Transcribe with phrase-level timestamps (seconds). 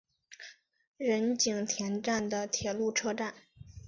[0.97, 3.35] 仁井田站的铁路车站。